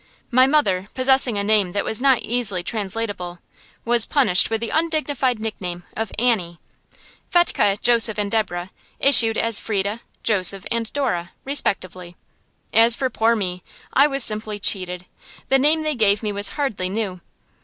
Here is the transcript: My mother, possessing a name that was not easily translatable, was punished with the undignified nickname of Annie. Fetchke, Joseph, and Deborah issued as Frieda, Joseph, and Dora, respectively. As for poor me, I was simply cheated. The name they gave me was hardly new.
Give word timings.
My 0.31 0.47
mother, 0.47 0.87
possessing 0.95 1.37
a 1.37 1.43
name 1.43 1.73
that 1.73 1.85
was 1.85 2.01
not 2.01 2.23
easily 2.23 2.63
translatable, 2.63 3.37
was 3.85 4.07
punished 4.07 4.49
with 4.49 4.59
the 4.59 4.71
undignified 4.71 5.37
nickname 5.39 5.83
of 5.95 6.11
Annie. 6.17 6.59
Fetchke, 7.29 7.79
Joseph, 7.83 8.17
and 8.17 8.31
Deborah 8.31 8.71
issued 8.99 9.37
as 9.37 9.59
Frieda, 9.59 10.01
Joseph, 10.23 10.65
and 10.71 10.91
Dora, 10.91 11.33
respectively. 11.45 12.15
As 12.73 12.95
for 12.95 13.11
poor 13.11 13.35
me, 13.35 13.61
I 13.93 14.07
was 14.07 14.23
simply 14.23 14.57
cheated. 14.57 15.05
The 15.49 15.59
name 15.59 15.83
they 15.83 15.93
gave 15.93 16.23
me 16.23 16.31
was 16.31 16.49
hardly 16.57 16.89
new. 16.89 17.21